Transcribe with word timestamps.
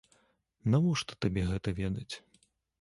Навошта 0.75 1.19
табе 1.27 1.45
гэта 1.53 1.69
ведаць? 1.83 2.11